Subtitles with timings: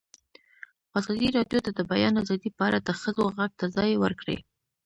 [0.99, 4.37] ازادي راډیو د د بیان آزادي په اړه د ښځو غږ ته ځای ورکړی.